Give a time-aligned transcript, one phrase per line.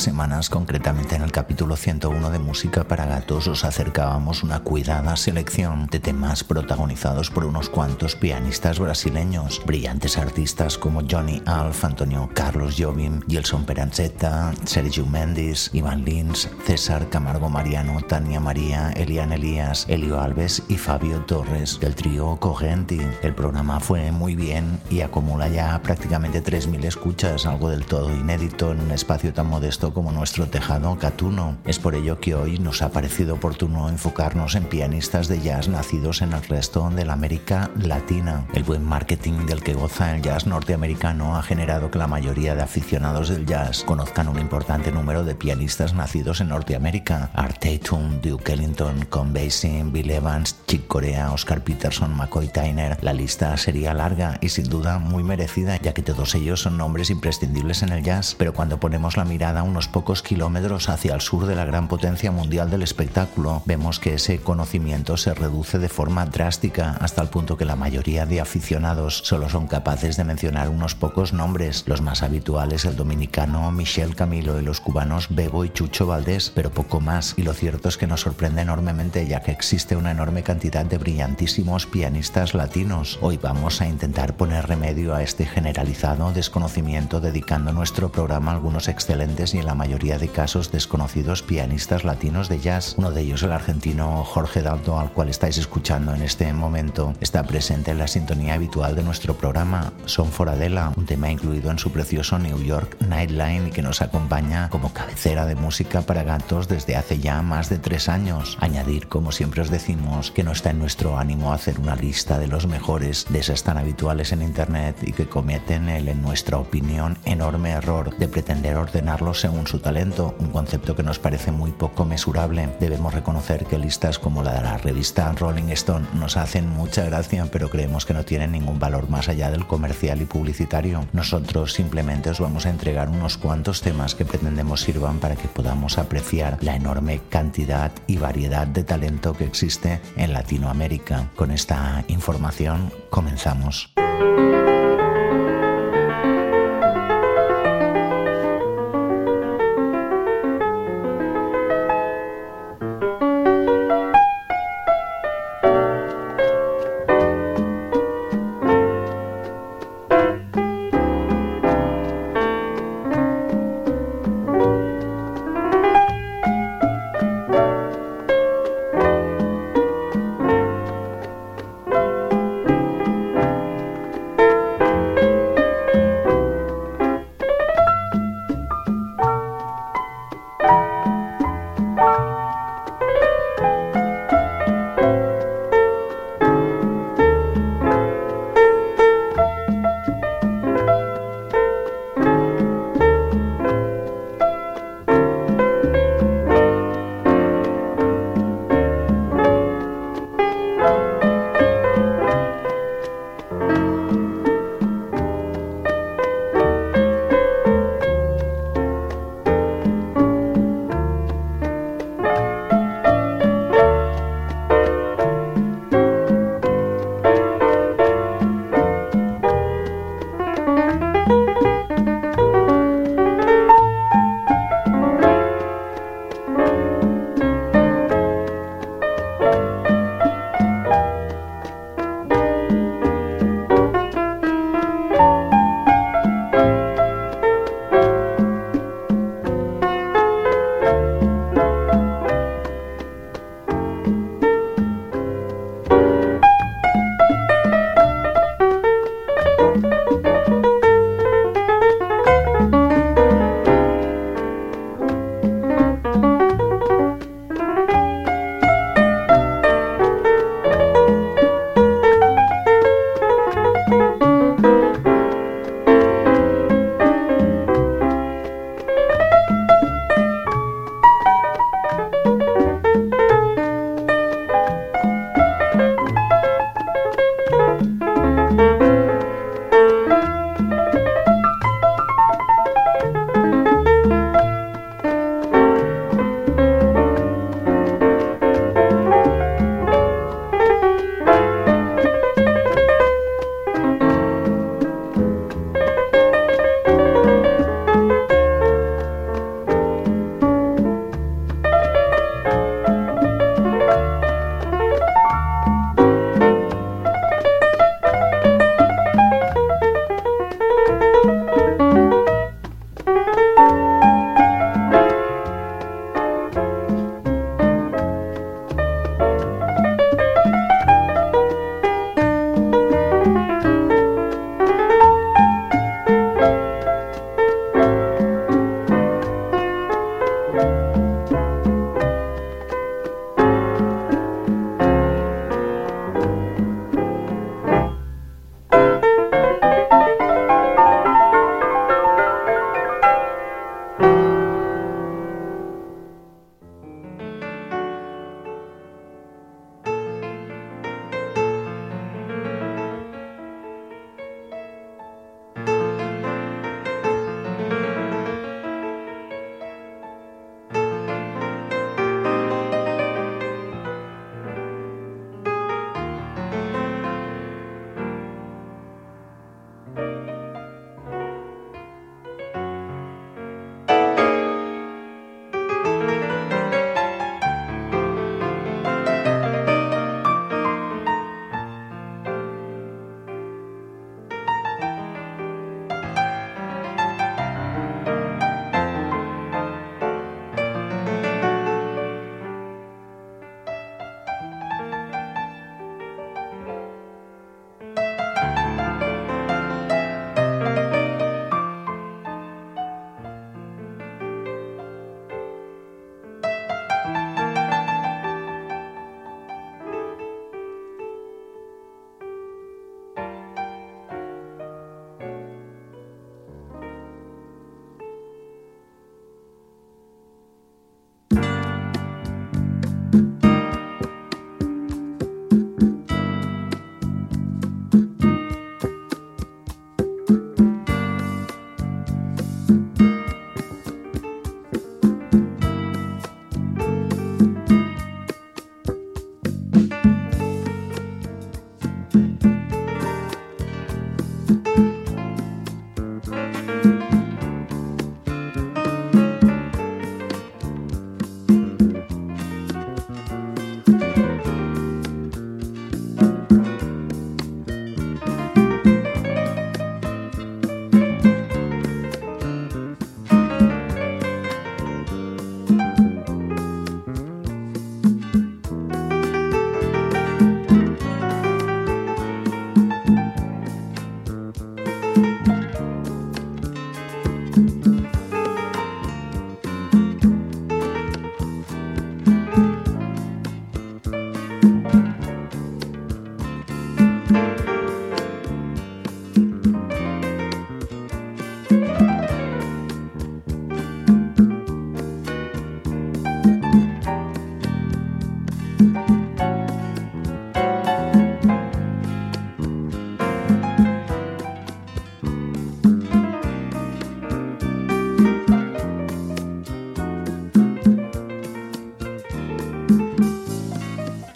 [0.00, 5.86] semanas, concretamente en el capítulo 101 de Música para Gatos, os acercábamos una cuidada selección
[5.86, 12.76] de temas protagonizados por unos cuantos pianistas brasileños, brillantes artistas como Johnny Alf, Antonio Carlos
[12.78, 20.20] Jobim, Gilson Peranzetta, Sergio Mendes, Iván Lins, César Camargo Mariano, Tania María, Elian Elías, Elio
[20.20, 23.00] Alves y Fabio Torres, del trío Cogenti.
[23.22, 28.72] El programa fue muy bien y acumula ya prácticamente 3.000 escuchas, algo del todo inédito
[28.72, 31.58] en un espacio tan modesto como nuestro tejado catuno.
[31.66, 36.22] Es por ello que hoy nos ha parecido oportuno enfocarnos en pianistas de jazz nacidos
[36.22, 38.46] en el resto de la América Latina.
[38.54, 42.62] El buen marketing del que goza el jazz norteamericano ha generado que la mayoría de
[42.62, 47.30] aficionados del jazz conozcan un importante número de pianistas nacidos en Norteamérica.
[47.34, 52.96] Art Tatum, Duke Ellington, Con Basie, Bill Evans, Chick Corea, Oscar Peterson, McCoy Tyner.
[53.02, 57.10] La lista sería larga y sin duda muy merecida, ya que todos ellos son nombres
[57.10, 61.46] imprescindibles en el jazz, pero cuando ponemos la mirada unos pocos kilómetros hacia el sur
[61.46, 66.26] de la gran potencia mundial del espectáculo, vemos que ese conocimiento se reduce de forma
[66.26, 70.94] drástica hasta el punto que la mayoría de aficionados solo son capaces de mencionar unos
[70.94, 76.06] pocos nombres, los más habituales el dominicano Michel Camilo y los cubanos Bebo y Chucho
[76.06, 77.34] Valdés, pero poco más.
[77.36, 80.98] Y lo cierto es que nos sorprende enormemente ya que existe una enorme cantidad de
[80.98, 83.18] brillantísimos pianistas latinos.
[83.20, 88.88] Hoy vamos a intentar poner remedio a este generalizado desconocimiento dedicando nuestro programa a algunos
[88.88, 90.99] excelentes y en la mayoría de casos desconocidos
[91.46, 92.94] pianistas latinos de jazz.
[92.96, 97.42] Uno de ellos, el argentino Jorge Dalto, al cual estáis escuchando en este momento, está
[97.44, 101.90] presente en la sintonía habitual de nuestro programa Son Foradela, un tema incluido en su
[101.90, 106.96] precioso New York Nightline y que nos acompaña como cabecera de música para gatos desde
[106.96, 108.56] hace ya más de tres años.
[108.60, 112.48] Añadir, como siempre os decimos, que no está en nuestro ánimo hacer una lista de
[112.48, 117.18] los mejores de esas tan habituales en Internet y que cometen el, en nuestra opinión,
[117.24, 122.04] enorme error de pretender ordenarlos según su talento, un concepto que nos parece muy poco
[122.04, 122.68] mesurable.
[122.80, 127.46] Debemos reconocer que listas como la de la revista Rolling Stone nos hacen mucha gracia,
[127.50, 131.06] pero creemos que no tienen ningún valor más allá del comercial y publicitario.
[131.12, 135.98] Nosotros simplemente os vamos a entregar unos cuantos temas que pretendemos sirvan para que podamos
[135.98, 141.30] apreciar la enorme cantidad y variedad de talento que existe en Latinoamérica.
[141.36, 143.92] Con esta información comenzamos.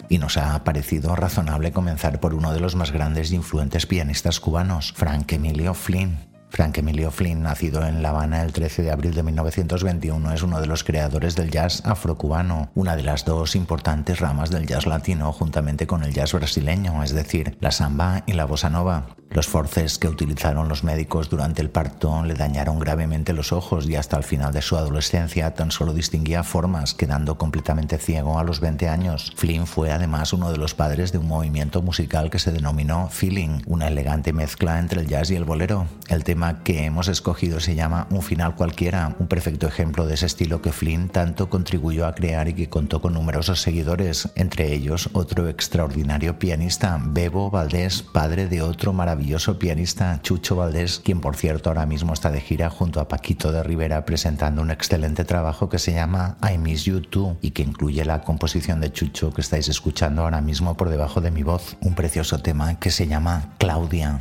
[0.09, 4.93] Nos ha parecido razonable comenzar por uno de los más grandes e influentes pianistas cubanos,
[4.95, 6.17] Frank Emilio Flynn.
[6.49, 10.61] Frank Emilio Flynn, nacido en La Habana el 13 de abril de 1921, es uno
[10.61, 15.33] de los creadores del jazz afrocubano, una de las dos importantes ramas del jazz latino
[15.33, 19.07] juntamente con el jazz brasileño, es decir, la samba y la bossa nova.
[19.35, 23.97] Los forces que utilizaron los médicos durante el parto le dañaron gravemente los ojos y
[23.97, 28.61] hasta el final de su adolescencia tan solo distinguía formas, quedando completamente ciego a los
[28.61, 29.33] 20 años.
[29.35, 33.59] Flynn fue además uno de los padres de un movimiento musical que se denominó feeling,
[33.65, 35.85] una elegante mezcla entre el jazz y el bolero.
[36.07, 40.27] El tema que hemos escogido se llama Un final cualquiera, un perfecto ejemplo de ese
[40.27, 45.09] estilo que Flynn tanto contribuyó a crear y que contó con numerosos seguidores, entre ellos
[45.11, 49.24] otro extraordinario pianista, Bebo Valdés, padre de otro maravilloso
[49.59, 53.63] pianista Chucho Valdés, quien por cierto ahora mismo está de gira junto a Paquito de
[53.63, 58.05] Rivera presentando un excelente trabajo que se llama I Miss You Too y que incluye
[58.05, 61.95] la composición de Chucho que estáis escuchando ahora mismo por debajo de mi voz, un
[61.95, 64.19] precioso tema que se llama Claudia.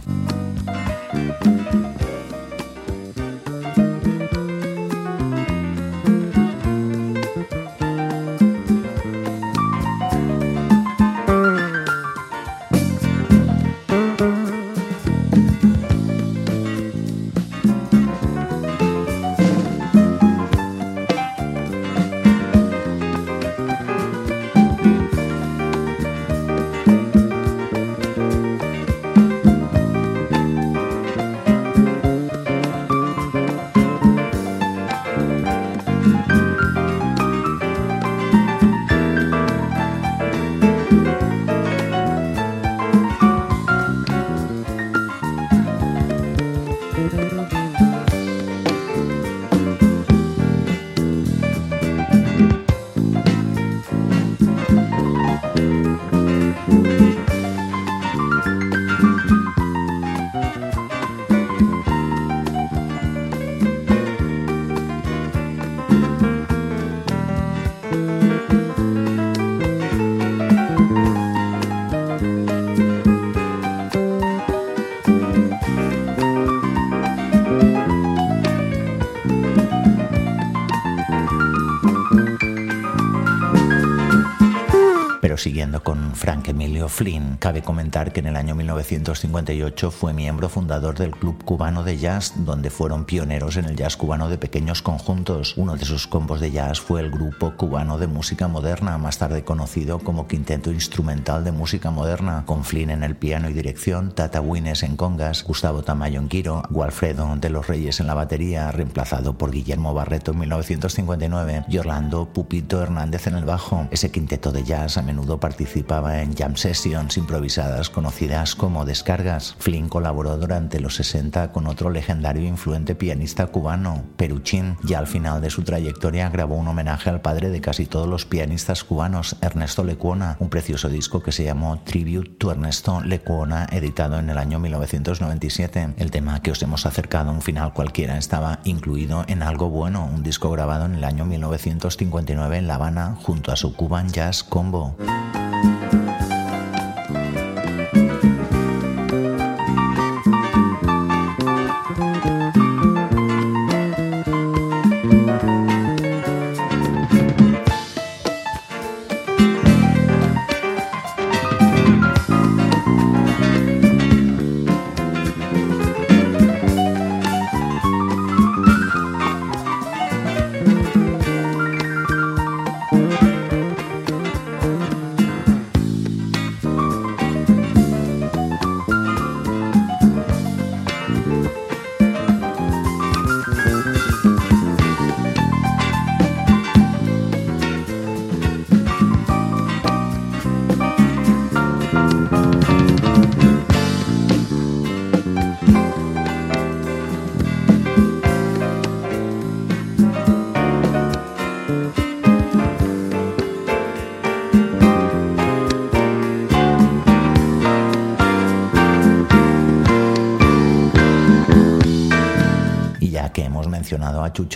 [86.25, 91.45] Frank Emilio Flynn, cabe comentar que en el año 1958 fue miembro fundador del Club
[91.45, 95.53] Cubano de Jazz, donde fueron pioneros en el jazz cubano de pequeños conjuntos.
[95.59, 99.45] Uno de sus combos de jazz fue el Grupo Cubano de Música Moderna, más tarde
[99.45, 104.41] conocido como Quinteto Instrumental de Música Moderna, con Flynn en el piano y dirección, Tata
[104.41, 109.37] Wines en congas, Gustavo Tamayo en guiro, Gualfredo de los Reyes en la batería, reemplazado
[109.37, 113.87] por Guillermo Barreto en 1959, y Orlando Pupito Hernández en el bajo.
[113.91, 119.57] Ese quinteto de jazz a menudo participaba en jam sessions improvisadas conocidas como descargas.
[119.59, 125.07] Flynn colaboró durante los 60 con otro legendario e influente pianista cubano, Peruchín, y al
[125.07, 129.37] final de su trayectoria grabó un homenaje al padre de casi todos los pianistas cubanos,
[129.41, 134.39] Ernesto Lecuona, un precioso disco que se llamó Tribute to Ernesto Lecuona, editado en el
[134.39, 135.95] año 1997.
[135.97, 140.23] El tema que os hemos acercado, un final cualquiera, estaba incluido en Algo Bueno, un
[140.23, 144.97] disco grabado en el año 1959 en La Habana junto a su Cuban Jazz Combo.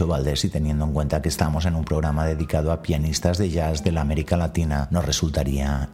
[0.06, 3.82] Valdés y teniendo en cuenta que estamos en un programa dedicado a pianistas de jazz
[3.82, 5.88] de la América Latina, nos resultaría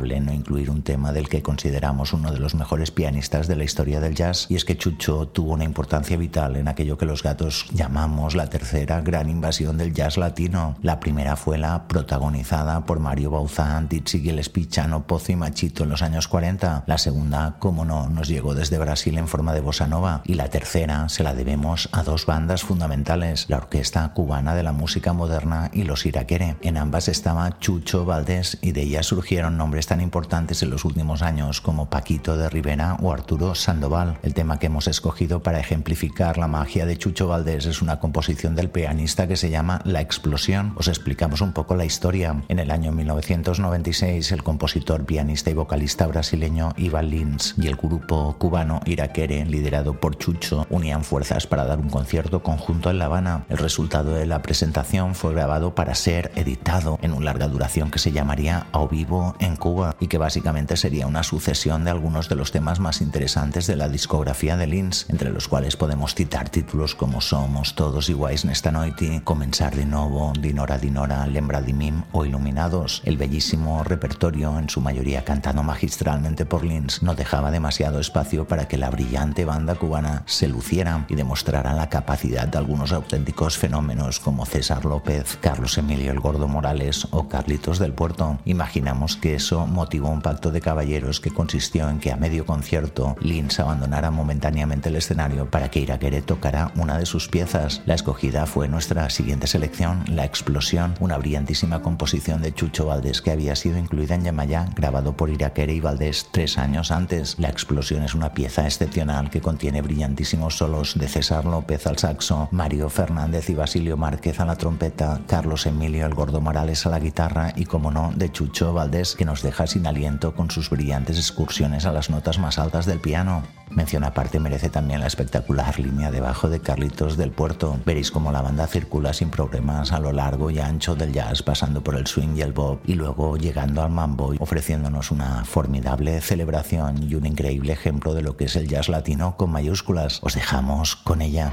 [0.00, 4.00] no incluir un tema del que consideramos uno de los mejores pianistas de la historia
[4.00, 7.66] del jazz, y es que Chucho tuvo una importancia vital en aquello que los gatos
[7.72, 10.76] llamamos la tercera gran invasión del jazz latino.
[10.82, 15.90] La primera fue la protagonizada por Mario Bauzán, Dizzy Gillespie, Chano Pozo y Machito en
[15.90, 16.84] los años 40.
[16.86, 20.22] La segunda, como no, nos llegó desde Brasil en forma de bossa nova.
[20.24, 24.72] Y la tercera se la debemos a dos bandas fundamentales, la Orquesta Cubana de la
[24.72, 26.56] Música Moderna y los Iraquere.
[26.62, 31.22] En ambas estaba Chucho Valdés y de ellas surgieron nombres tan importantes en los últimos
[31.22, 34.18] años como Paquito de Rivera o Arturo Sandoval.
[34.22, 38.54] El tema que hemos escogido para ejemplificar la magia de Chucho Valdés es una composición
[38.54, 40.72] del pianista que se llama La Explosión.
[40.76, 42.42] Os explicamos un poco la historia.
[42.48, 48.36] En el año 1996, el compositor, pianista y vocalista brasileño Ivan Lins y el grupo
[48.38, 53.44] cubano Iraquere, liderado por Chucho, unían fuerzas para dar un concierto conjunto en La Habana.
[53.48, 57.98] El resultado de la presentación fue grabado para ser editado en una larga duración que
[57.98, 62.36] se llamaría A Vivo en Cuba y que básicamente sería una sucesión de algunos de
[62.36, 66.94] los temas más interesantes de la discografía de Lins, entre los cuales podemos citar títulos
[66.94, 72.24] como Somos todos iguais nesta noite, Comenzar de nuevo, Dinora Dinora, Lembra di Mim o
[72.24, 73.02] Iluminados.
[73.04, 78.68] El bellísimo repertorio, en su mayoría cantado magistralmente por Lins, no dejaba demasiado espacio para
[78.68, 84.20] que la brillante banda cubana se luciera y demostrara la capacidad de algunos auténticos fenómenos
[84.20, 88.38] como César López, Carlos Emilio el Gordo Morales o Carlitos del Puerto.
[88.44, 93.16] Imaginamos que eso motivó un pacto de caballeros que consistió en que a medio concierto
[93.20, 97.82] Lins abandonara momentáneamente el escenario para que Iraquere tocara una de sus piezas.
[97.86, 103.30] La escogida fue nuestra siguiente selección, La Explosión, una brillantísima composición de Chucho Valdés que
[103.30, 107.36] había sido incluida en Yamayá, grabado por Iraquere y Valdés tres años antes.
[107.38, 112.48] La Explosión es una pieza excepcional que contiene brillantísimos solos de César López al saxo,
[112.50, 116.98] Mario Fernández y Basilio Márquez a la trompeta, Carlos Emilio el Gordo Morales a la
[116.98, 121.16] guitarra y, como no, de Chucho Valdés que nos deja sin aliento con sus brillantes
[121.16, 123.42] excursiones a las notas más altas del piano.
[123.70, 127.78] Mención aparte merece también la espectacular línea de bajo de Carlitos del Puerto.
[127.86, 131.82] Veréis cómo la banda circula sin problemas a lo largo y ancho del jazz, pasando
[131.82, 137.02] por el swing y el bob y luego llegando al mambo, ofreciéndonos una formidable celebración
[137.02, 140.20] y un increíble ejemplo de lo que es el jazz latino con mayúsculas.
[140.22, 141.52] Os dejamos con ella.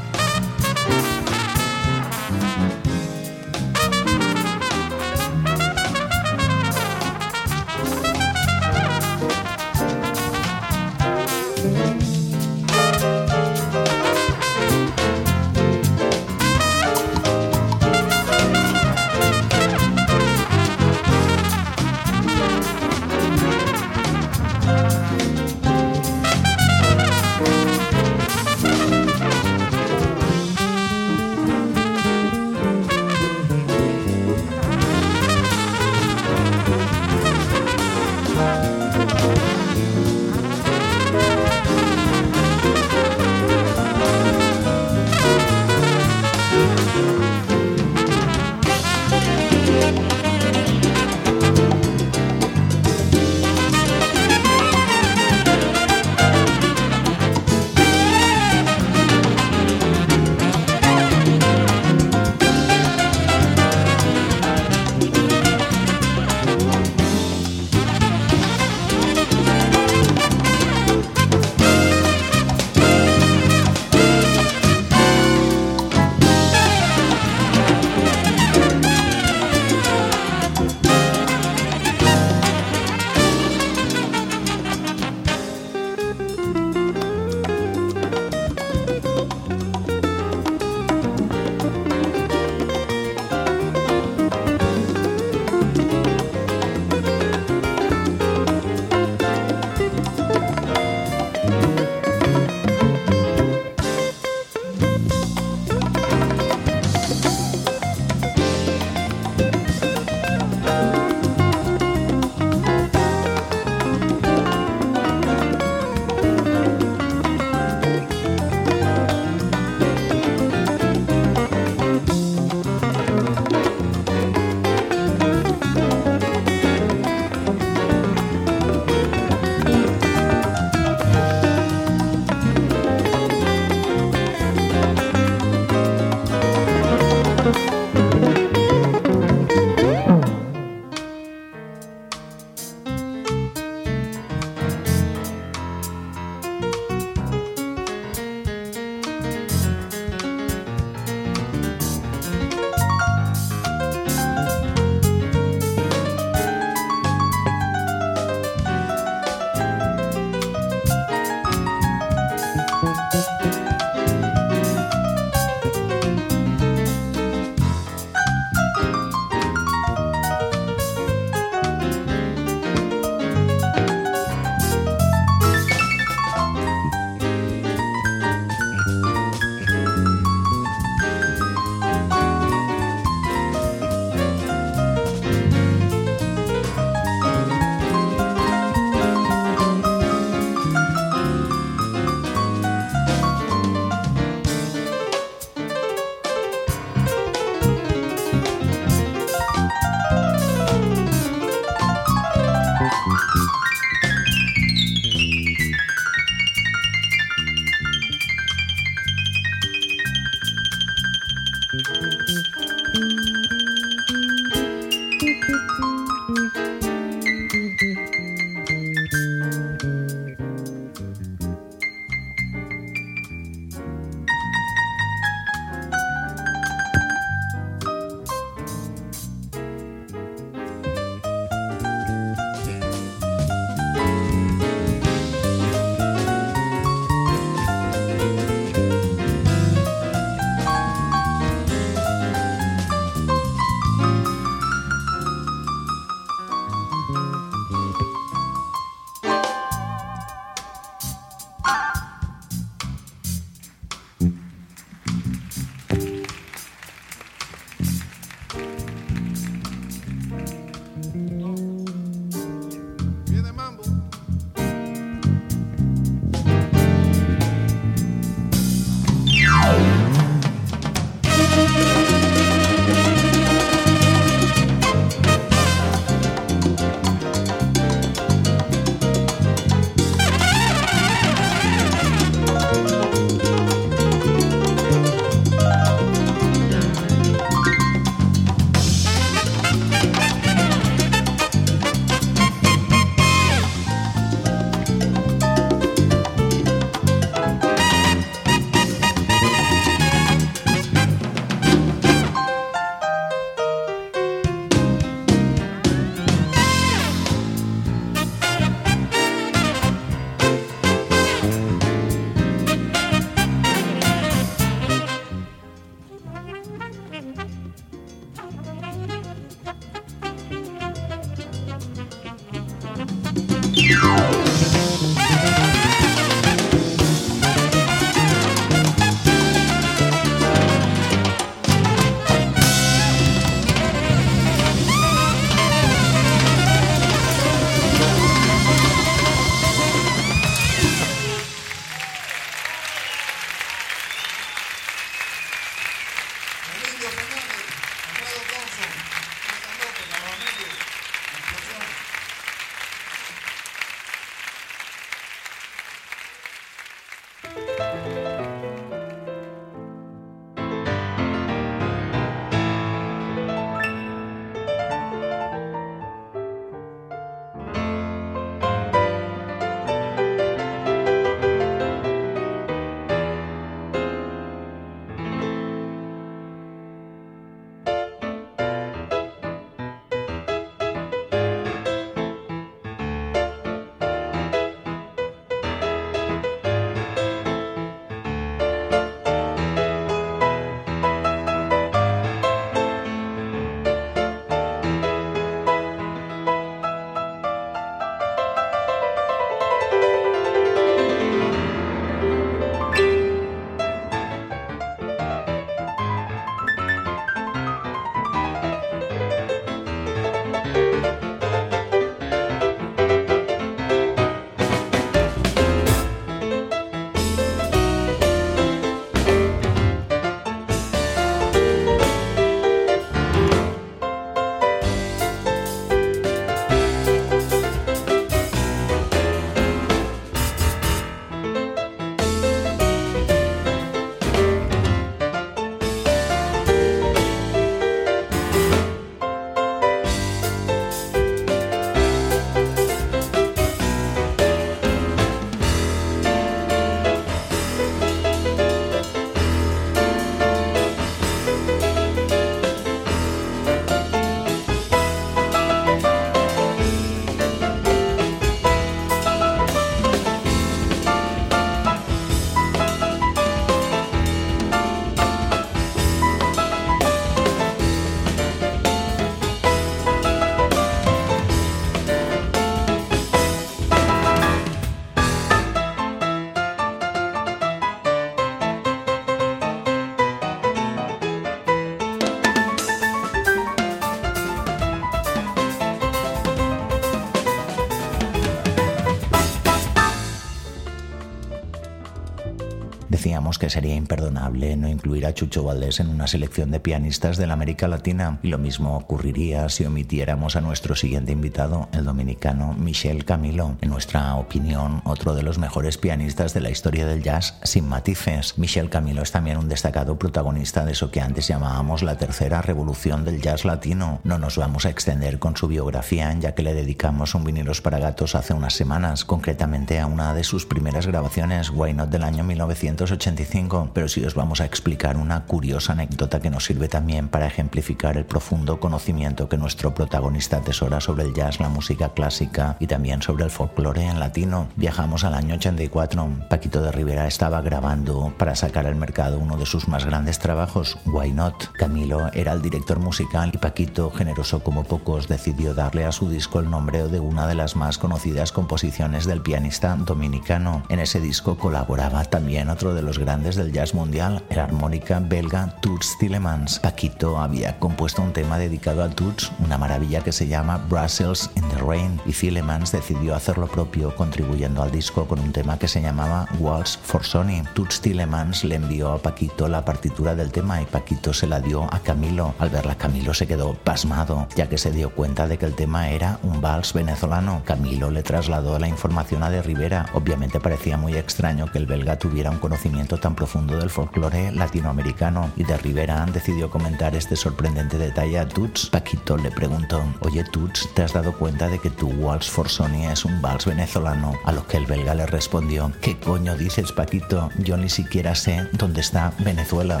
[493.70, 497.88] Sería imperdonable no incluir a Chucho Valdés en una selección de pianistas de la América
[497.88, 503.76] Latina y lo mismo ocurriría si omitiéramos a nuestro siguiente invitado, el dominicano Michel Camilo.
[503.80, 508.58] En nuestra opinión, otro de los mejores pianistas de la historia del jazz sin matices.
[508.58, 513.24] Michel Camilo es también un destacado protagonista de eso que antes llamábamos la tercera revolución
[513.24, 514.20] del jazz latino.
[514.24, 517.98] No nos vamos a extender con su biografía, ya que le dedicamos un vinilos para
[517.98, 522.44] gatos hace unas semanas, concretamente a una de sus primeras grabaciones, Why Not del año
[522.44, 523.57] 1985,
[523.92, 528.16] pero sí os vamos a explicar una curiosa anécdota que nos sirve también para ejemplificar
[528.16, 533.20] el profundo conocimiento que nuestro protagonista atesora sobre el jazz, la música clásica y también
[533.20, 534.68] sobre el folclore en latino.
[534.76, 536.46] Viajamos al año 84.
[536.48, 540.96] Paquito de Rivera estaba grabando para sacar al mercado uno de sus más grandes trabajos,
[541.06, 541.72] Why Not.
[541.72, 546.60] Camilo era el director musical y Paquito, generoso como pocos, decidió darle a su disco
[546.60, 550.84] el nombre de una de las más conocidas composiciones del pianista dominicano.
[550.88, 555.74] En ese disco colaboraba también otro de los grandes del jazz mundial, el armónica belga
[555.80, 556.78] Toots Tillemans.
[556.80, 561.68] Paquito había compuesto un tema dedicado a Toots, una maravilla que se llama Brussels in
[561.68, 565.88] the Rain, y Tillemans decidió hacer lo propio, contribuyendo al disco con un tema que
[565.88, 567.62] se llamaba Waltz for Sony.
[567.74, 571.84] Toots Tillemans le envió a Paquito la partitura del tema y Paquito se la dio
[571.92, 572.54] a Camilo.
[572.58, 576.10] Al verla, Camilo se quedó pasmado, ya que se dio cuenta de que el tema
[576.10, 577.62] era un vals venezolano.
[577.64, 580.06] Camilo le trasladó la información a de Rivera.
[580.12, 585.52] Obviamente parecía muy extraño que el belga tuviera un conocimiento tan profundo del folclore latinoamericano
[585.56, 588.90] y de Rivera decidió comentar este sorprendente detalle a Tuts.
[588.90, 593.06] Paquito le preguntó, oye Tuts, ¿te has dado cuenta de que tu Waltz for Sony
[593.12, 594.32] es un vals venezolano?
[594.44, 597.50] A lo que el belga le respondió, ¿qué coño dices Paquito?
[597.58, 600.00] Yo ni siquiera sé dónde está Venezuela.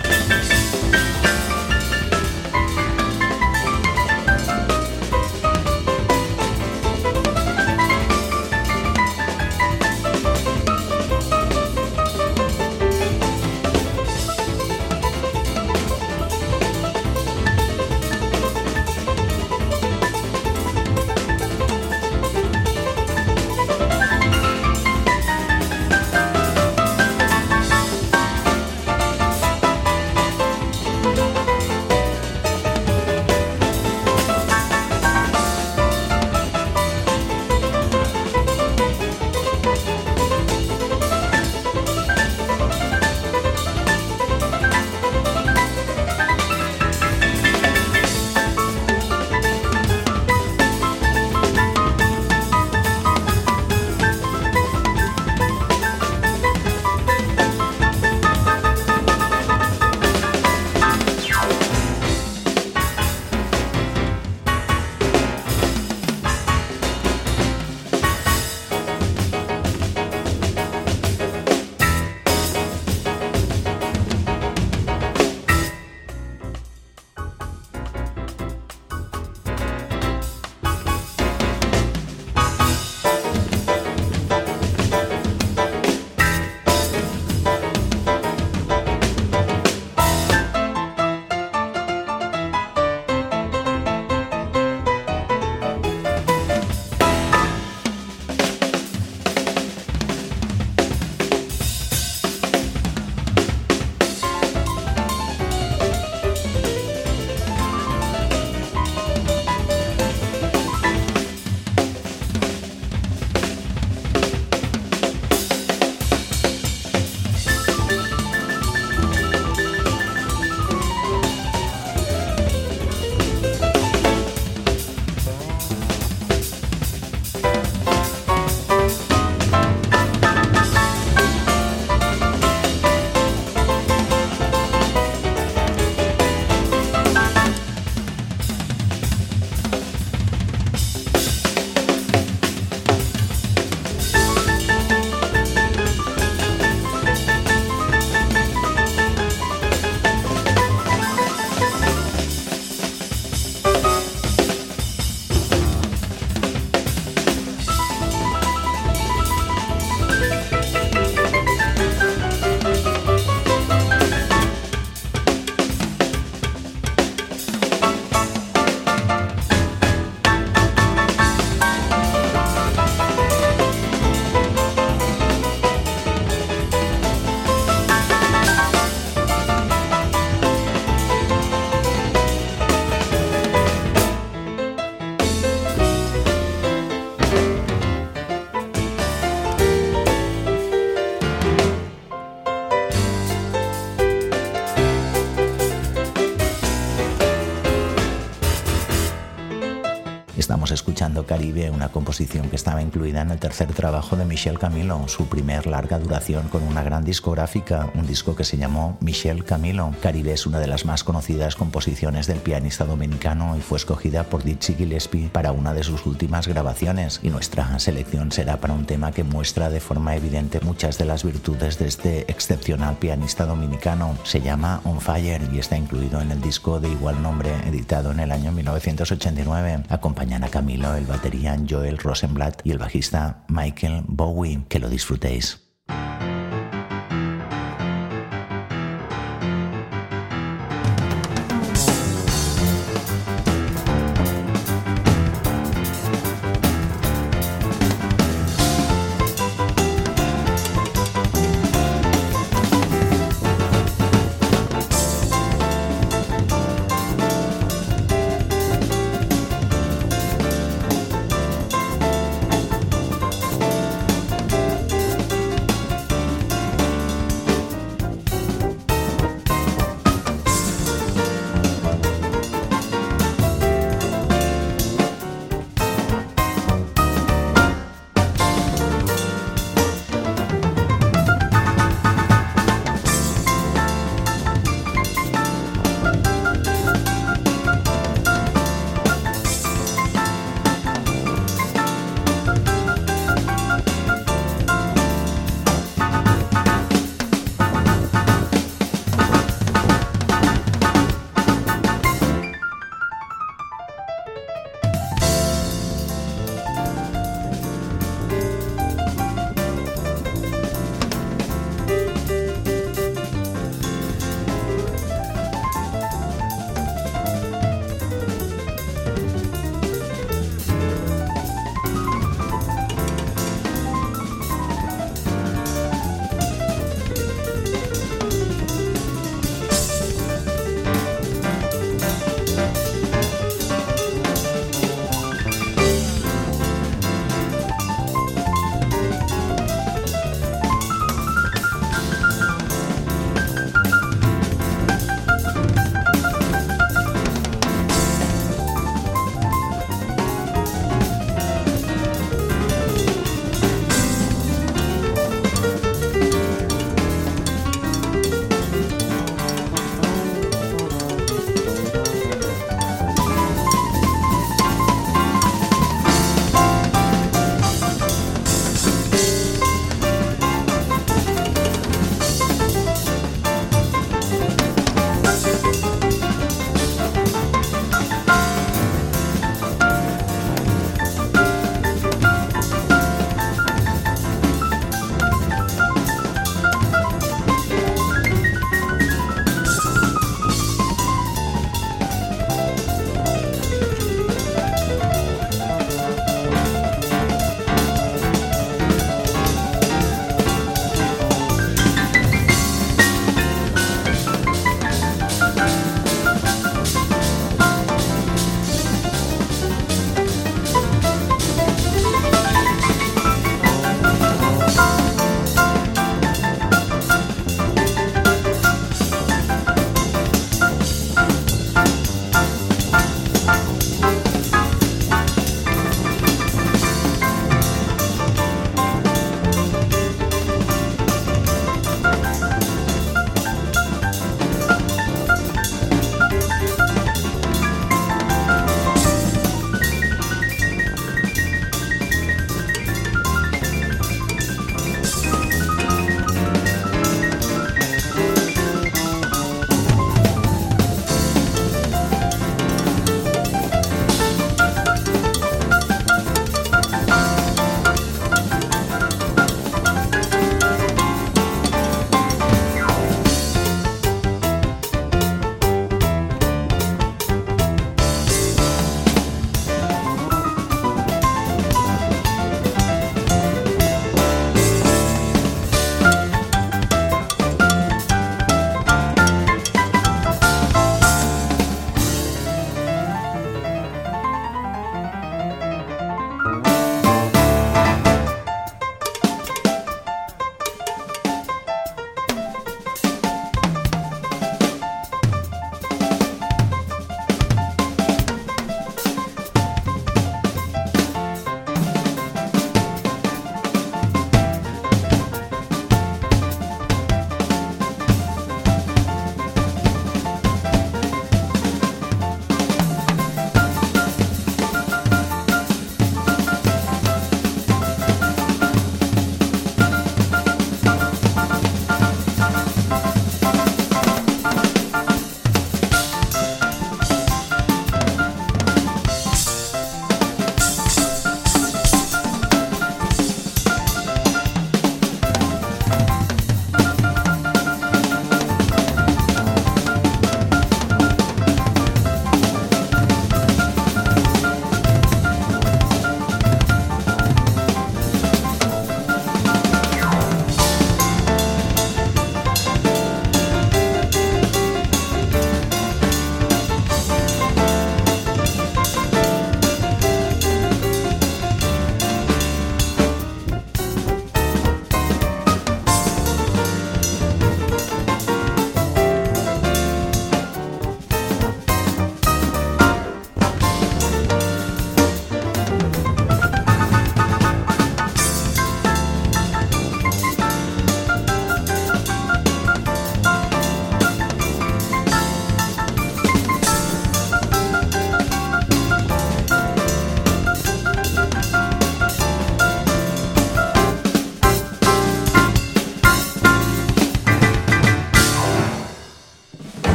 [201.08, 205.66] Caribe, una composición que estaba incluida en el tercer trabajo de Michel Camilo, su primer
[205.66, 209.94] larga duración con una gran discográfica, un disco que se llamó Michel Camilo.
[210.02, 214.44] Caribe es una de las más conocidas composiciones del pianista dominicano y fue escogida por
[214.44, 219.12] Dizzy Gillespie para una de sus últimas grabaciones y nuestra selección será para un tema
[219.12, 224.16] que muestra de forma evidente muchas de las virtudes de este excepcional pianista dominicano.
[224.24, 228.20] Se llama On Fire y está incluido en el disco de igual nombre editado en
[228.20, 229.84] el año 1989.
[229.88, 234.64] Acompañan a Camilo el batería Joel Rosenblatt y el bajista Michael Bowie.
[234.68, 235.67] Que lo disfrutéis.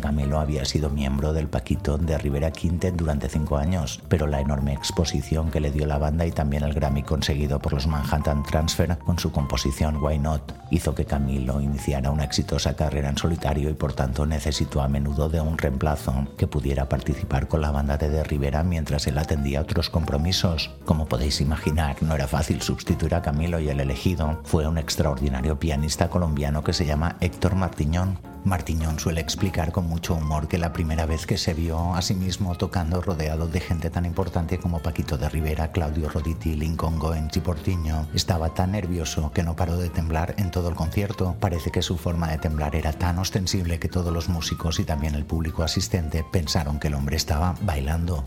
[0.00, 4.72] Camilo había sido miembro del Paquito de Rivera Quintet durante cinco años, pero la enorme
[4.72, 8.98] exposición que le dio la banda y también el Grammy conseguido por los Manhattan Transfer
[8.98, 13.74] con su composición Why Not hizo que Camilo iniciara una exitosa carrera en solitario y
[13.74, 18.08] por tanto necesitó a menudo de un reemplazo que pudiera participar con la banda de
[18.08, 20.70] De Rivera mientras él atendía otros compromisos.
[20.84, 25.58] Como podéis imaginar, no era fácil sustituir a Camilo y el elegido fue un extraordinario
[25.58, 30.72] pianista colombiano que se llama Héctor Martiñón, Martiñón suele explicar con mucho humor que la
[30.72, 34.80] primera vez que se vio a sí mismo tocando rodeado de gente tan importante como
[34.80, 39.76] Paquito de Rivera, Claudio Roditi, Lincoln Goenz y Portiño, estaba tan nervioso que no paró
[39.76, 41.36] de temblar en todo el concierto.
[41.38, 45.14] Parece que su forma de temblar era tan ostensible que todos los músicos y también
[45.14, 48.24] el público asistente pensaron que el hombre estaba bailando.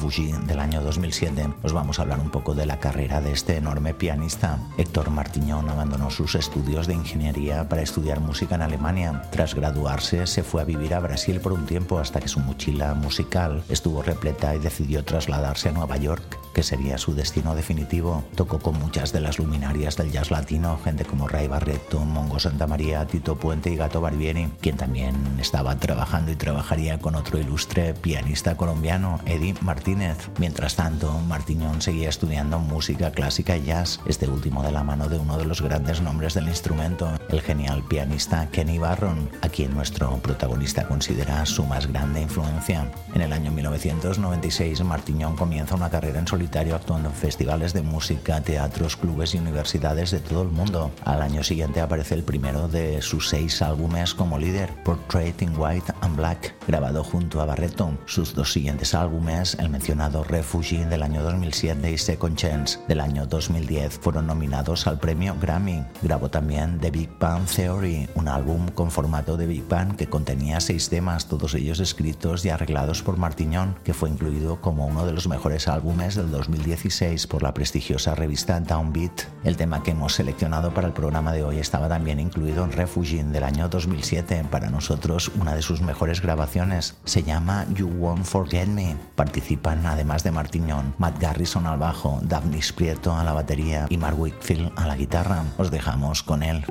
[0.00, 3.56] Refugee, del año 2007, os vamos a hablar un poco de la carrera de este
[3.58, 4.58] enorme pianista.
[4.78, 9.28] Héctor Martiñón abandonó sus estudios de ingeniería para estudiar música en Alemania.
[9.30, 12.94] Tras graduarse, se fue a vivir a Brasil por un tiempo hasta que su mochila
[12.94, 18.24] musical estuvo repleta y decidió trasladarse a Nueva York que sería su destino definitivo.
[18.34, 22.66] Tocó con muchas de las luminarias del jazz latino, gente como Ray Barreto, Mongo Santa
[22.66, 27.94] María, Tito Puente y Gato Barbieri, quien también estaba trabajando y trabajaría con otro ilustre
[27.94, 30.30] pianista colombiano, Eddie Martínez.
[30.38, 35.18] Mientras tanto, Martiñón seguía estudiando música clásica y jazz, este último de la mano de
[35.18, 40.16] uno de los grandes nombres del instrumento, el genial pianista Kenny Barron, a quien nuestro
[40.18, 42.90] protagonista considera su más grande influencia.
[43.14, 46.39] En el año 1996, Martiñón comienza una carrera en solitario
[46.74, 50.90] actuando en festivales de música, teatros, clubes y universidades de todo el mundo.
[51.04, 55.92] Al año siguiente aparece el primero de sus seis álbumes como líder, Portrait in White
[56.00, 57.92] and Black, grabado junto a Barreto.
[58.06, 63.26] Sus dos siguientes álbumes, el mencionado Refugee del año 2007 y Second Chance del año
[63.26, 65.84] 2010, fueron nominados al premio Grammy.
[66.02, 70.60] Grabó también The Big Bang Theory, un álbum con formato de Big Bang que contenía
[70.60, 75.12] seis temas, todos ellos escritos y arreglados por Martiñón, que fue incluido como uno de
[75.12, 79.22] los mejores álbumes del 2016 por la prestigiosa revista Downbeat.
[79.44, 83.32] El tema que hemos seleccionado para el programa de hoy estaba también incluido en Refuging
[83.32, 86.96] del año 2007, para nosotros una de sus mejores grabaciones.
[87.04, 88.96] Se llama You Won't Forget Me.
[89.16, 94.18] Participan además de Martiñón, Matt Garrison al bajo, Daphne Prieto a la batería y Mark
[94.18, 95.44] Wickfield a la guitarra.
[95.58, 96.64] Os dejamos con él.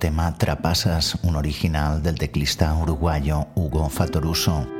[0.00, 4.79] Tema Trapasas, un original del teclista uruguayo Hugo Fatoruso.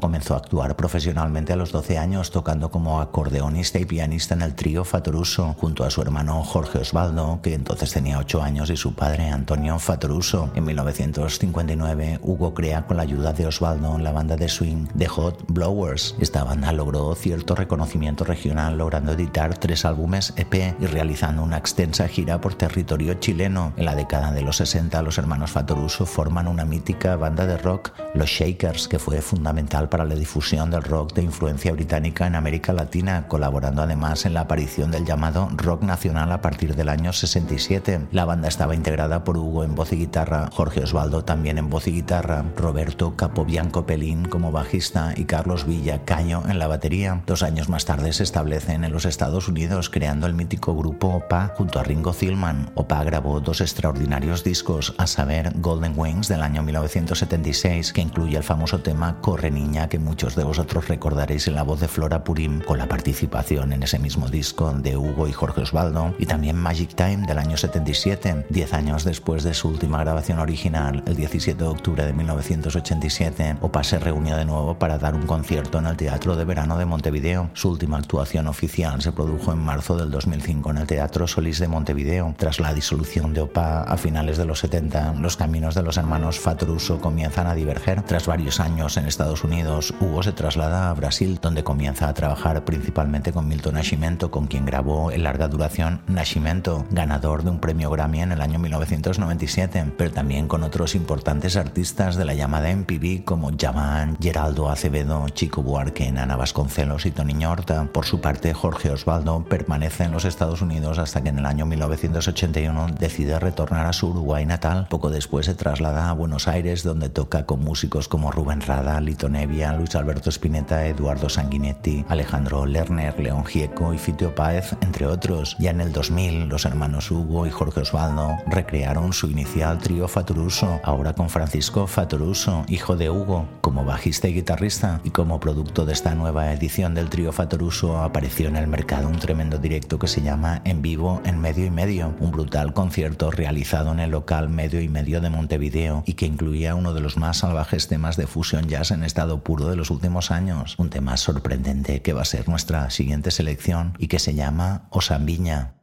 [0.00, 4.54] Comenzó a actuar profesionalmente a los 12 años tocando como acordeonista y pianista en el
[4.54, 8.94] trío Fatoruso junto a su hermano Jorge Osvaldo, que entonces tenía 8 años, y su
[8.94, 10.50] padre Antonio Fatoruso.
[10.54, 15.44] En 1959, Hugo crea con la ayuda de Osvaldo la banda de swing The Hot
[15.48, 16.14] Blowers.
[16.20, 22.06] Esta banda logró cierto reconocimiento regional, logrando editar tres álbumes EP y realizando una extensa
[22.06, 23.72] gira por territorio chileno.
[23.78, 27.92] En la década de los 60, los hermanos Fatoruso forman una mítica banda de rock,
[28.14, 29.53] los Shakers, que fue fundamental
[29.88, 34.40] para la difusión del rock de influencia británica en América Latina, colaborando además en la
[34.40, 38.08] aparición del llamado rock nacional a partir del año 67.
[38.10, 41.86] La banda estaba integrada por Hugo en voz y guitarra, Jorge Osvaldo también en voz
[41.86, 47.22] y guitarra, Roberto Capobianco Pelín como bajista y Carlos Villa Caño en la batería.
[47.26, 51.52] Dos años más tarde se establecen en los Estados Unidos creando el mítico grupo OPA
[51.56, 52.72] junto a Ringo Zillman.
[52.74, 58.42] OPA grabó dos extraordinarios discos, a saber Golden Wings del año 1976, que incluye el
[58.42, 62.60] famoso tema Corre Niña que muchos de vosotros recordaréis en la voz de Flora Purim
[62.60, 66.94] con la participación en ese mismo disco de Hugo y Jorge Osvaldo y también Magic
[66.94, 71.68] Time del año 77, diez años después de su última grabación original, el 17 de
[71.68, 76.36] octubre de 1987, Opa se reunió de nuevo para dar un concierto en el Teatro
[76.36, 77.50] de Verano de Montevideo.
[77.54, 81.68] Su última actuación oficial se produjo en marzo del 2005 en el Teatro Solís de
[81.68, 82.34] Montevideo.
[82.36, 86.38] Tras la disolución de Opa a finales de los 70, los caminos de los hermanos
[86.38, 91.40] Fatruso comienzan a diverger tras varios años en Estados Unidos, Hugo se traslada a Brasil,
[91.42, 96.86] donde comienza a trabajar principalmente con Milton Nascimento, con quien grabó en larga duración Nascimento,
[96.90, 102.16] ganador de un premio Grammy en el año 1997, pero también con otros importantes artistas
[102.16, 107.88] de la llamada MPB como Javan, Geraldo Acevedo, Chico Buarque, Ana Vasconcelos y Tony Horta.
[107.92, 111.66] Por su parte, Jorge Osvaldo permanece en los Estados Unidos hasta que en el año
[111.66, 114.86] 1981 decide retornar a su Uruguay natal.
[114.90, 119.23] Poco después se traslada a Buenos Aires, donde toca con músicos como Rubén Rada, Lito
[119.28, 125.56] Nevia, Luis Alberto Spinetta, Eduardo Sanguinetti, Alejandro Lerner, León Gieco y Fitio Páez, entre otros.
[125.58, 130.80] Ya en el 2000, los hermanos Hugo y Jorge Osvaldo recrearon su inicial trío Fatoruso,
[130.84, 135.92] ahora con Francisco Fatoruso, hijo de Hugo, como bajista y guitarrista, y como producto de
[135.92, 140.22] esta nueva edición del trío Fatoruso apareció en el mercado un tremendo directo que se
[140.22, 144.80] llama En vivo en medio y medio, un brutal concierto realizado en el local medio
[144.80, 148.68] y medio de Montevideo y que incluía uno de los más salvajes temas de fusion
[148.68, 152.48] jazz en estado puro de los últimos años, un tema sorprendente que va a ser
[152.48, 155.74] nuestra siguiente selección y que se llama Osambiña.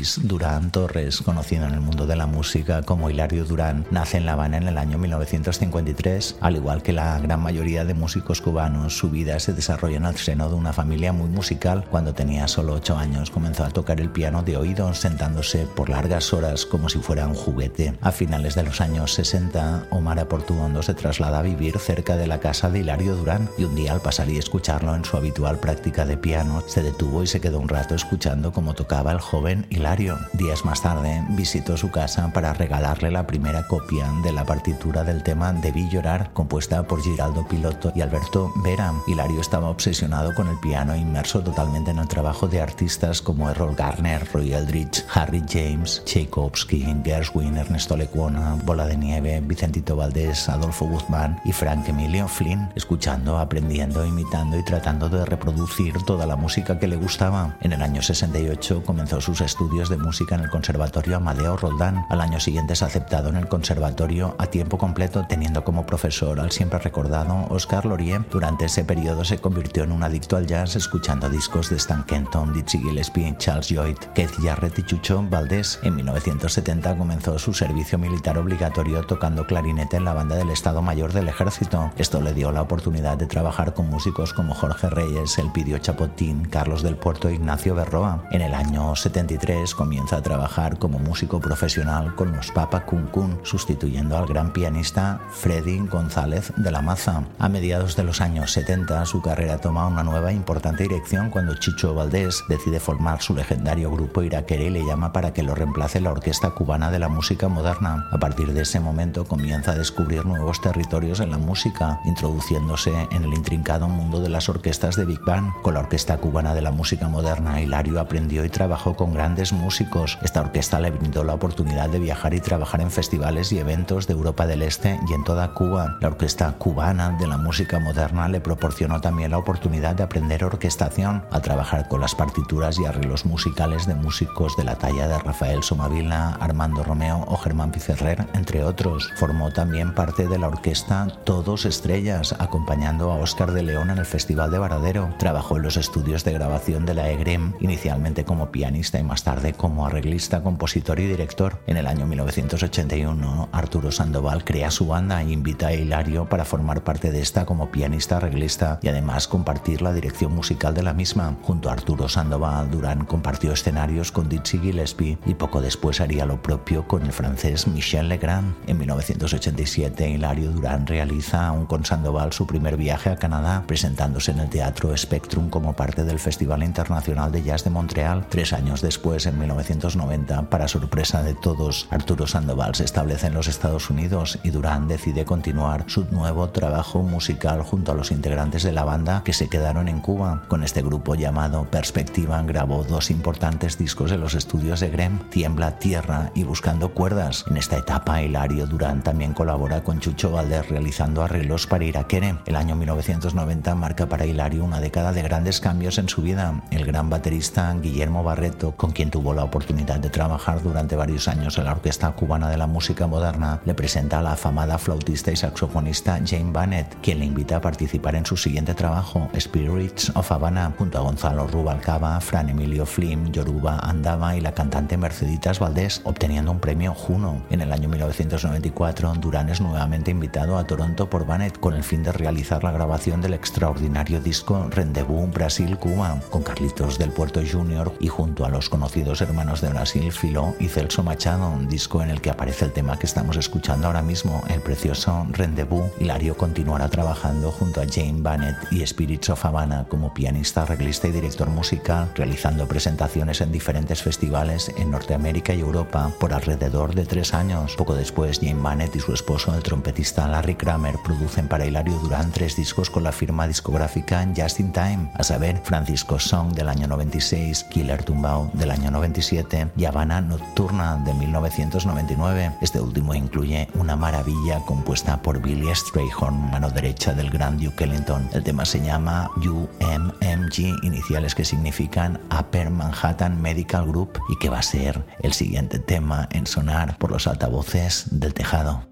[0.00, 4.32] Durán Torres, conocido en el mundo de la música como Hilario Durán, nace en La
[4.32, 6.36] Habana en el año 1953.
[6.40, 10.16] Al igual que la gran mayoría de músicos cubanos, su vida se desarrolla en el
[10.16, 11.84] seno de una familia muy musical.
[11.90, 16.32] Cuando tenía solo 8 años comenzó a tocar el piano de oído, sentándose por largas
[16.32, 17.94] horas como si fuera un juguete.
[18.00, 22.40] A finales de los años 60, Omar Aportuondo se traslada a vivir cerca de la
[22.40, 26.06] casa de Hilario Durán y un día al pasar y escucharlo en su habitual práctica
[26.06, 29.89] de piano, se detuvo y se quedó un rato escuchando cómo tocaba el joven Hilario.
[29.90, 35.24] Días más tarde visitó su casa para regalarle la primera copia de la partitura del
[35.24, 38.94] tema Debí llorar, compuesta por Giraldo Piloto y Alberto Vera.
[39.08, 43.74] Hilario estaba obsesionado con el piano, inmerso totalmente en el trabajo de artistas como Errol
[43.74, 50.86] Garner, Roy Eldridge, Harry James, Tchaikovsky, Gershwin, Ernesto Lecuona, Bola de Nieve, Vicentito Valdés, Adolfo
[50.86, 56.78] Guzmán y Frank Emilio Flynn, escuchando, aprendiendo, imitando y tratando de reproducir toda la música
[56.78, 57.56] que le gustaba.
[57.60, 62.04] En el año 68 comenzó sus estudios de música en el Conservatorio Amadeo Roldán.
[62.10, 66.52] Al año siguiente es aceptado en el conservatorio a tiempo completo, teniendo como profesor al
[66.52, 68.24] siempre recordado Oscar Laurier.
[68.30, 72.52] Durante ese periodo se convirtió en un adicto al jazz, escuchando discos de Stan Kenton,
[72.52, 75.78] Dizzy Gillespie, Charles Lloyd, Keith Jarrett y Chucho Valdés.
[75.82, 81.12] En 1970 comenzó su servicio militar obligatorio tocando clarinete en la banda del Estado Mayor
[81.12, 81.90] del Ejército.
[81.96, 86.82] Esto le dio la oportunidad de trabajar con músicos como Jorge Reyes, Elpidio Chapotín, Carlos
[86.82, 88.24] del Puerto e Ignacio Berroa.
[88.30, 93.38] En el año 73 comienza a trabajar como músico profesional con los Papa Kun Kun,
[93.42, 97.24] sustituyendo al gran pianista Freddy González de la Maza.
[97.38, 101.94] A mediados de los años 70 su carrera toma una nueva importante dirección cuando Chicho
[101.94, 106.12] Valdés decide formar su legendario grupo Iraquere y le llama para que lo reemplace la
[106.12, 108.08] Orquesta Cubana de la Música Moderna.
[108.10, 113.24] A partir de ese momento comienza a descubrir nuevos territorios en la música, introduciéndose en
[113.24, 115.52] el intrincado mundo de las orquestas de Big Band.
[115.62, 120.18] Con la Orquesta Cubana de la Música Moderna, Hilario aprendió y trabajó con grandes músicos.
[120.22, 124.14] Esta orquesta le brindó la oportunidad de viajar y trabajar en festivales y eventos de
[124.14, 125.98] Europa del Este y en toda Cuba.
[126.00, 131.24] La Orquesta Cubana de la Música Moderna le proporcionó también la oportunidad de aprender orquestación,
[131.30, 135.62] a trabajar con las partituras y arreglos musicales de músicos de la talla de Rafael
[135.62, 139.10] Somavila, Armando Romeo o Germán Piferrer, entre otros.
[139.16, 144.06] Formó también parte de la orquesta Todos Estrellas, acompañando a Óscar de León en el
[144.06, 145.14] Festival de Varadero.
[145.18, 149.49] Trabajó en los estudios de grabación de la EGREM, inicialmente como pianista y más tarde
[149.52, 151.60] como arreglista, compositor y director.
[151.66, 156.84] En el año 1981, Arturo Sandoval crea su banda e invita a Hilario para formar
[156.84, 161.36] parte de esta como pianista arreglista y además compartir la dirección musical de la misma.
[161.42, 166.42] Junto a Arturo Sandoval, Durán compartió escenarios con Dizzy Gillespie y poco después haría lo
[166.42, 168.54] propio con el francés Michel Legrand.
[168.66, 174.40] En 1987, Hilario Durán realiza aún con Sandoval su primer viaje a Canadá, presentándose en
[174.40, 178.26] el Teatro Spectrum como parte del Festival Internacional de Jazz de Montreal.
[178.28, 183.48] Tres años después, en 1990, para sorpresa de todos, Arturo Sandoval se establece en los
[183.48, 188.72] Estados Unidos y Durán decide continuar su nuevo trabajo musical junto a los integrantes de
[188.72, 190.42] la banda que se quedaron en Cuba.
[190.48, 195.78] Con este grupo llamado Perspectiva grabó dos importantes discos en los estudios de Grem, Tiembla
[195.78, 197.44] Tierra y Buscando Cuerdas.
[197.50, 202.36] En esta etapa, Hilario Durán también colabora con Chucho Valdés realizando arreglos para Iraquere.
[202.46, 206.62] El año 1990 marca para Hilario una década de grandes cambios en su vida.
[206.70, 211.58] El gran baterista Guillermo Barreto, con quien tuvo la oportunidad de trabajar durante varios años
[211.58, 215.36] en la Orquesta Cubana de la Música Moderna, le presenta a la afamada flautista y
[215.36, 220.72] saxofonista Jane Bannett, quien le invita a participar en su siguiente trabajo, Spirits of Havana,
[220.76, 226.52] junto a Gonzalo Rubalcaba, Fran Emilio Flim, Yoruba Andaba y la cantante Merceditas Valdés, obteniendo
[226.52, 227.42] un premio Juno.
[227.50, 232.02] En el año 1994, Durán es nuevamente invitado a Toronto por Bannett con el fin
[232.02, 237.92] de realizar la grabación del extraordinario disco Rendezvous Brasil-Cuba, con Carlitos del Puerto Jr.
[238.00, 242.10] y junto a los conocidos hermanos de Brasil, Filó y Celso Machado, un disco en
[242.10, 245.90] el que aparece el tema que estamos escuchando ahora mismo, el precioso Rendezvous.
[245.98, 251.12] Hilario continuará trabajando junto a Jane Bannett y Spirits of Havana como pianista, arreglista y
[251.12, 257.34] director musical, realizando presentaciones en diferentes festivales en Norteamérica y Europa por alrededor de tres
[257.34, 257.74] años.
[257.76, 262.30] Poco después, Jane Bannett y su esposo, el trompetista Larry Kramer, producen para Hilario Durán
[262.30, 266.86] tres discos con la firma discográfica Just in Time, a saber, Francisco Song del año
[266.86, 272.52] 96, Killer Tumbao del año 97 y Habana Nocturna de 1999.
[272.60, 278.28] Este último incluye una maravilla compuesta por Billy Strayhorn, mano derecha del gran Duke Ellington.
[278.34, 284.58] El tema se llama UMMG, iniciales que significan Upper Manhattan Medical Group y que va
[284.58, 288.89] a ser el siguiente tema en sonar por los altavoces del tejado.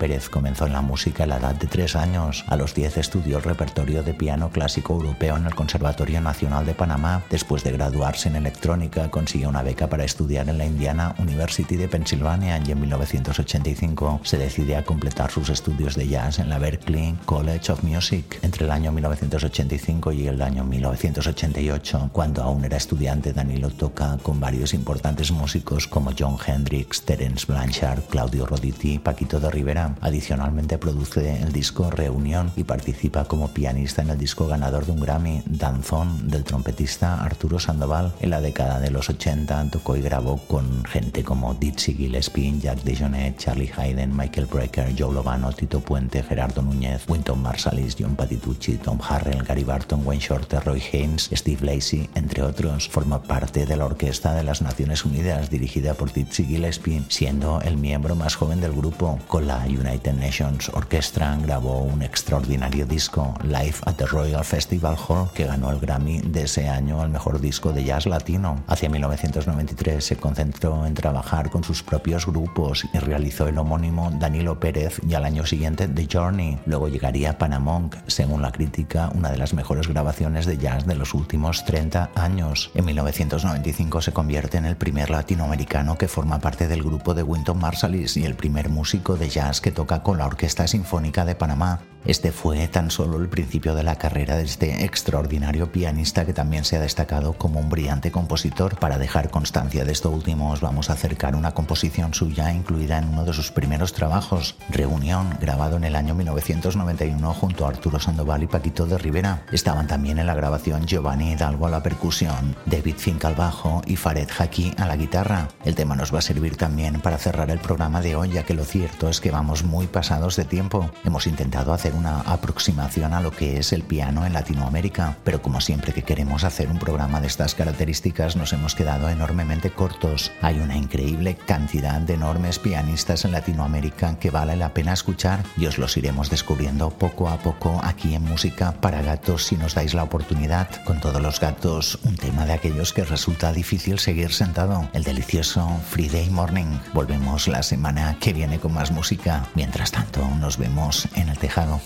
[0.00, 2.42] Pérez, comenzó en la música a la edad de tres años.
[2.48, 6.72] A los 10 estudió el repertorio de piano clásico europeo en el Conservatorio Nacional de
[6.72, 7.22] Panamá.
[7.28, 11.86] Después de graduarse en electrónica, consiguió una beca para estudiar en la Indiana University de
[11.86, 17.16] Pensilvania y en 1985 se decide a completar sus estudios de jazz en la Berklee
[17.26, 18.38] College of Music.
[18.40, 24.40] Entre el año 1985 y el año 1988, cuando aún era estudiante, Danilo toca con
[24.40, 29.89] varios importantes músicos como John Hendricks, Terence Blanchard, Claudio Roditi y Paquito de Rivera.
[30.00, 35.00] Adicionalmente produce el disco Reunión y participa como pianista en el disco ganador de un
[35.00, 38.12] Grammy, Danzón, del trompetista Arturo Sandoval.
[38.20, 42.82] En la década de los 80 tocó y grabó con gente como Dizzy Gillespie, Jack
[42.82, 48.76] DeJohnette, Charlie Hayden, Michael Brecker, Joe Lovano, Tito Puente, Gerardo Núñez, Winton Marsalis, John Patitucci,
[48.76, 52.88] Tom Harrell, Gary Barton, Wayne Shorter, Roy Haynes, Steve Lacey, entre otros.
[52.88, 57.76] Forma parte de la Orquesta de las Naciones Unidas dirigida por Dizzy Gillespie, siendo el
[57.76, 59.18] miembro más joven del grupo.
[59.26, 65.30] Con la United Nations Orchestra grabó un extraordinario disco, Live at the Royal Festival Hall,
[65.34, 68.62] que ganó el Grammy de ese año al mejor disco de jazz latino.
[68.66, 74.60] Hacia 1993 se concentró en trabajar con sus propios grupos y realizó el homónimo Danilo
[74.60, 76.58] Pérez y al año siguiente The Journey.
[76.66, 81.14] Luego llegaría Panamonk, según la crítica, una de las mejores grabaciones de jazz de los
[81.14, 82.70] últimos 30 años.
[82.74, 87.58] En 1995 se convierte en el primer latinoamericano que forma parte del grupo de Winton
[87.58, 91.80] Marsalis y el primer músico de jazz que toca con la Orquesta Sinfónica de Panamá.
[92.06, 96.64] Este fue tan solo el principio de la carrera de este extraordinario pianista que también
[96.64, 98.78] se ha destacado como un brillante compositor.
[98.78, 103.08] Para dejar constancia de esto último os vamos a acercar una composición suya incluida en
[103.10, 108.44] uno de sus primeros trabajos, Reunión, grabado en el año 1991 junto a Arturo Sandoval
[108.44, 109.44] y Paquito de Rivera.
[109.52, 113.96] Estaban también en la grabación Giovanni Hidalgo a la percusión, David Fink al bajo y
[113.96, 115.48] Fared Haki a la guitarra.
[115.66, 118.54] El tema nos va a servir también para cerrar el programa de hoy, ya que
[118.54, 120.90] lo cierto es que vamos muy pasados de tiempo.
[121.04, 125.60] Hemos intentado hacer una aproximación a lo que es el piano en Latinoamérica, pero como
[125.60, 130.30] siempre que queremos hacer un programa de estas características nos hemos quedado enormemente cortos.
[130.42, 135.66] Hay una increíble cantidad de enormes pianistas en Latinoamérica que vale la pena escuchar y
[135.66, 139.94] os los iremos descubriendo poco a poco aquí en Música para Gatos si nos dais
[139.94, 140.68] la oportunidad.
[140.84, 145.68] Con todos los gatos, un tema de aquellos que resulta difícil seguir sentado, el delicioso
[145.88, 146.78] Friday Morning.
[146.92, 149.39] Volvemos la semana que viene con más música.
[149.54, 151.80] Mientras tanto, nos vemos en el tejado.